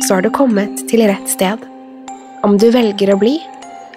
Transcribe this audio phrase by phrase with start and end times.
[0.00, 1.62] så har du kommet til rett sted.
[2.42, 3.36] Om du velger å bli,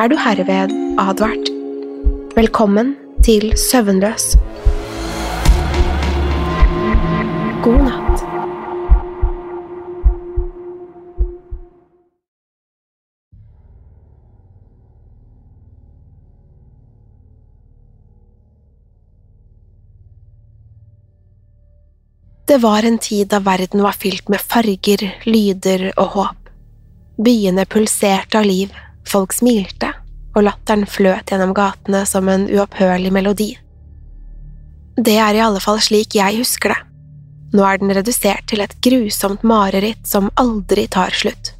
[0.00, 1.50] er du herved advart.
[2.36, 2.94] Velkommen
[3.26, 4.32] til Søvnløs.
[7.62, 8.41] God natt.
[22.52, 26.48] Det var en tid da verden var fylt med farger, lyder og håp.
[27.24, 28.74] Byene pulserte av liv,
[29.08, 29.88] folk smilte,
[30.36, 33.46] og latteren fløt gjennom gatene som en uopphørlig melodi.
[35.00, 36.76] Det er i alle fall slik jeg husker det.
[37.56, 41.54] Nå er den redusert til et grusomt mareritt som aldri tar slutt.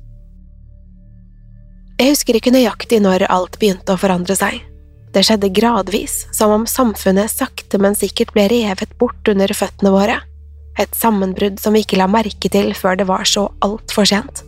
[2.02, 4.60] Jeg husker ikke nøyaktig når alt begynte å forandre seg.
[5.16, 10.19] Det skjedde gradvis, som om samfunnet sakte, men sikkert ble revet bort under føttene våre.
[10.80, 14.44] Et sammenbrudd som vi ikke la merke til før det var så altfor sent.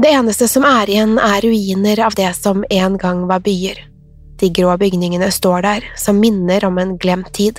[0.00, 3.80] Det eneste som er igjen, er ruiner av det som en gang var byer.
[4.40, 7.58] De grå bygningene står der, som minner om en glemt tid.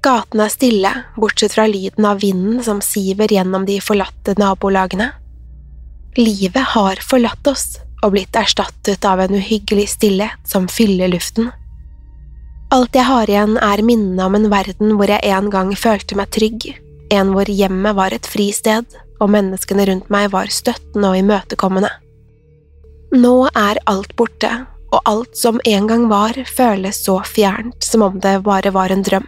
[0.00, 5.10] Gatene er stille, bortsett fra lyden av vinden som siver gjennom de forlatte nabolagene.
[6.16, 7.66] Livet har forlatt oss
[8.00, 11.50] og blitt erstattet av en uhyggelig stillhet som fyller luften.
[12.70, 16.30] Alt jeg har igjen, er minnene om en verden hvor jeg en gang følte meg
[16.30, 16.68] trygg,
[17.10, 18.86] en hvor hjemmet var et fristed
[19.20, 21.90] og menneskene rundt meg var støttende og imøtekommende.
[23.10, 24.50] Nå er alt borte,
[24.94, 29.02] og alt som en gang var, føles så fjernt som om det bare var en
[29.06, 29.26] drøm.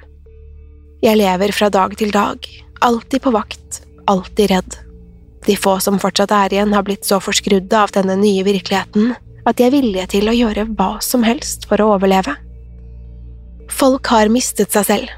[1.02, 2.46] Jeg lever fra dag til dag,
[2.78, 4.78] alltid på vakt, alltid redd.
[5.46, 9.58] De få som fortsatt er igjen, har blitt så forskrudde av denne nye virkeligheten at
[9.58, 12.36] de er villige til å gjøre hva som helst for å overleve.
[13.72, 15.10] Folk har mistet seg selv.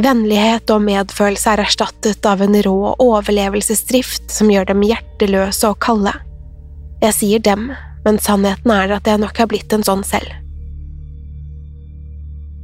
[0.00, 6.14] Vennlighet og medfølelse er erstattet av en rå overlevelsesdrift som gjør dem hjerteløse og kalde.
[7.02, 7.70] Jeg sier dem,
[8.04, 10.30] men sannheten er at jeg nok har blitt en sånn selv.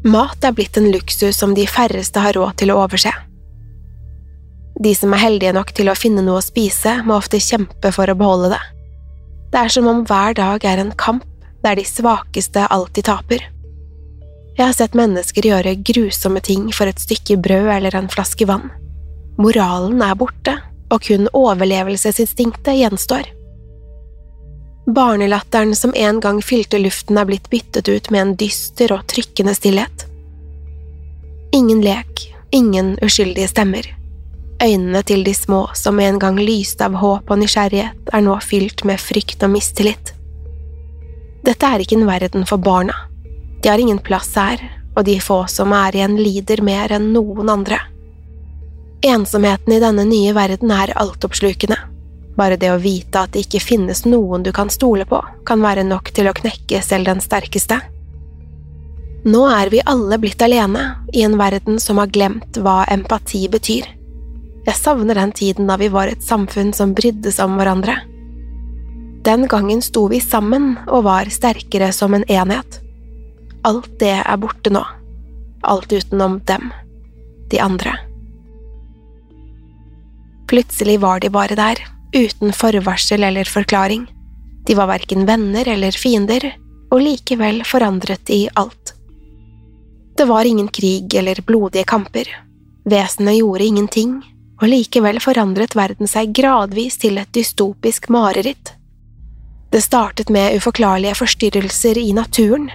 [0.06, 3.10] Mat er blitt en luksus som de færreste har råd til å overse.
[4.80, 8.08] De som er heldige nok til å finne noe å spise, må ofte kjempe for
[8.12, 8.62] å beholde det.
[9.52, 11.24] Det er som om hver dag er en kamp
[11.64, 13.42] der de svakeste alltid taper.
[14.56, 18.70] Jeg har sett mennesker gjøre grusomme ting for et stykke brød eller en flaske vann.
[19.36, 20.54] Moralen er borte,
[20.88, 23.26] og kun overlevelsesinstinktet gjenstår.
[24.86, 29.52] Barnelatteren som en gang fylte luften, er blitt byttet ut med en dyster og trykkende
[29.58, 30.06] stillhet.
[31.52, 32.22] Ingen lek,
[32.54, 33.88] ingen uskyldige stemmer.
[34.62, 38.86] Øynene til de små som en gang lyste av håp og nysgjerrighet, er nå fylt
[38.88, 40.14] med frykt og mistillit.
[41.44, 43.05] Dette er ikke en verden for barna.
[43.66, 44.60] De har ingen plass her,
[44.94, 47.80] og de få som er igjen, lider mer enn noen andre.
[49.02, 51.74] Ensomheten i denne nye verden er altoppslukende.
[52.38, 55.18] Bare det å vite at det ikke finnes noen du kan stole på,
[55.50, 57.80] kan være nok til å knekke selv den sterkeste.
[59.26, 63.90] Nå er vi alle blitt alene, i en verden som har glemt hva empati betyr.
[64.62, 67.98] Jeg savner den tiden da vi var et samfunn som brydde seg om hverandre.
[69.26, 72.84] Den gangen sto vi sammen og var sterkere som en enhet.
[73.66, 74.84] Alt det er borte nå.
[75.66, 76.68] Alt utenom dem.
[77.50, 77.96] De andre.
[80.46, 81.80] Plutselig var de bare der,
[82.14, 84.06] uten forvarsel eller forklaring.
[84.66, 86.46] De var verken venner eller fiender,
[86.94, 88.94] og likevel forandret de alt.
[90.16, 92.30] Det var ingen krig eller blodige kamper.
[92.86, 94.16] Vesenet gjorde ingenting,
[94.62, 98.76] og likevel forandret verden seg gradvis til et dystopisk mareritt.
[99.74, 102.70] Det startet med uforklarlige forstyrrelser i naturen.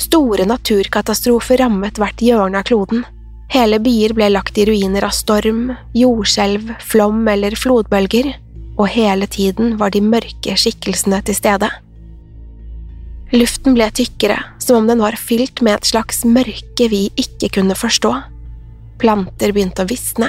[0.00, 3.04] Store naturkatastrofer rammet hvert hjørne av kloden.
[3.52, 8.30] Hele byer ble lagt i ruiner av storm, jordskjelv, flom eller flodbølger,
[8.78, 11.68] og hele tiden var de mørke skikkelsene til stede.
[13.32, 17.76] Luften ble tykkere, som om den var fylt med et slags mørke vi ikke kunne
[17.76, 18.12] forstå.
[19.00, 20.28] Planter begynte å visne,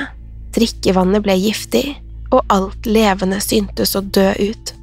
[0.56, 1.98] drikkevannet ble giftig,
[2.32, 4.74] og alt levende syntes å dø ut.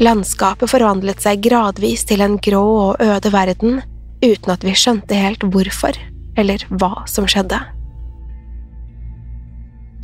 [0.00, 3.82] Landskapet forvandlet seg gradvis til en grå og øde verden,
[4.24, 5.96] uten at vi skjønte helt hvorfor
[6.40, 7.58] eller hva som skjedde.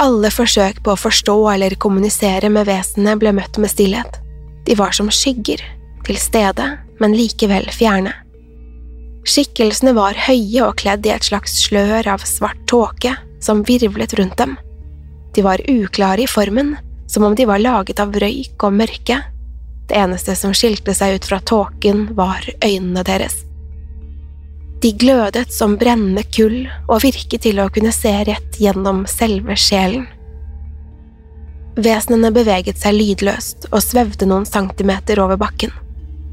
[0.04, 4.18] Alle forsøk på å forstå eller kommunisere med vesenet ble møtt med stillhet.
[4.68, 5.62] De var som skygger,
[6.04, 6.66] til stede,
[7.00, 8.12] men likevel fjerne.
[9.26, 14.36] Skikkelsene var høye og kledd i et slags slør av svart tåke som virvlet rundt
[14.36, 14.52] dem.
[15.32, 16.74] De var uklare i formen,
[17.08, 19.18] som om de var laget av røyk og mørke
[19.88, 23.42] det eneste som skilte seg ut fra tåken, var øynene deres.
[24.82, 30.04] De glødet som brennende kull og virket til å kunne se rett gjennom selve sjelen.
[31.76, 35.72] Vesenene beveget seg lydløst og svevde noen centimeter over bakken.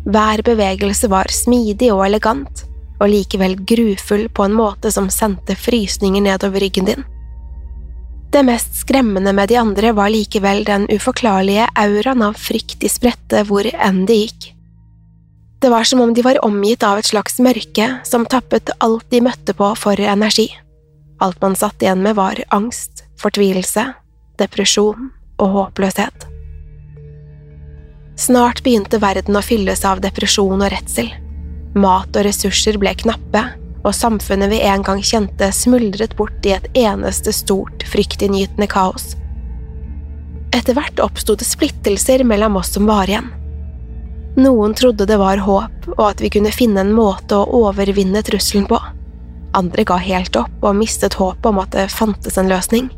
[0.03, 2.65] Hver bevegelse var smidig og elegant,
[2.99, 7.03] og likevel grufull på en måte som sendte frysninger nedover ryggen din.
[8.33, 13.43] Det mest skremmende med de andre var likevel den uforklarlige auraen av frykt de spredte
[13.45, 14.47] hvor enn de gikk.
[15.61, 19.21] Det var som om de var omgitt av et slags mørke som tappet alt de
[19.21, 20.47] møtte på for energi.
[21.21, 23.85] Alt man satt igjen med var angst, fortvilelse,
[24.41, 26.25] depresjon og håpløshet.
[28.17, 31.13] Snart begynte verden å fylles av depresjon og redsel.
[31.77, 33.45] Mat og ressurser ble knappe,
[33.83, 39.13] og samfunnet vi en gang kjente, smuldret bort i et eneste stort, fryktinngytende kaos.
[40.53, 43.31] Etter hvert oppsto det splittelser mellom oss som var igjen.
[44.39, 48.65] Noen trodde det var håp, og at vi kunne finne en måte å overvinne trusselen
[48.69, 48.79] på.
[49.53, 52.89] Andre ga helt opp og mistet håpet om at det fantes en løsning.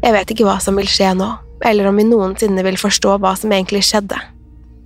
[0.00, 1.30] Jeg vet ikke hva som vil skje nå,
[1.64, 4.18] eller om vi noensinne vil forstå hva som egentlig skjedde.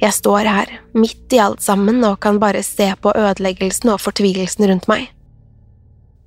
[0.02, 4.67] Jeg står her, midt i alt sammen, og kan bare se på ødeleggelsen og fortvilelsen
[4.70, 5.11] rundt meg.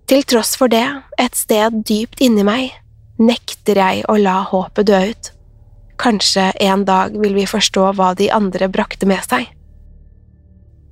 [0.07, 0.85] Til tross for det,
[1.19, 2.71] et sted dypt inni meg,
[3.19, 5.31] nekter jeg å la håpet dø ut.
[5.99, 9.49] Kanskje en dag vil vi forstå hva de andre brakte med seg.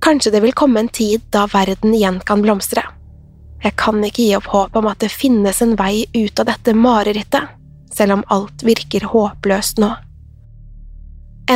[0.04, 2.82] Kanskje det vil komme en tid da verden igjen kan blomstre.
[3.64, 6.74] Jeg kan ikke gi opp håpet om at det finnes en vei ut av dette
[6.76, 7.54] marerittet,
[7.94, 9.94] selv om alt virker håpløst nå.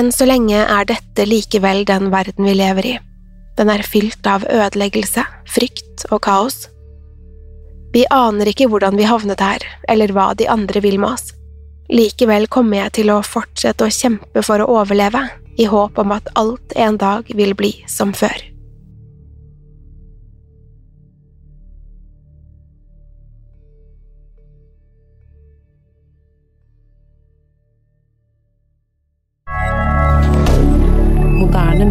[0.00, 2.92] Enn så lenge er dette likevel den verden vi lever i.
[3.58, 6.62] Den er fylt av ødeleggelse, frykt og kaos.
[7.92, 11.34] Vi aner ikke hvordan vi havnet her, eller hva de andre vil med oss.
[11.92, 15.26] Likevel kommer jeg til å fortsette å kjempe for å overleve,
[15.60, 18.49] i håp om at alt en dag vil bli som før.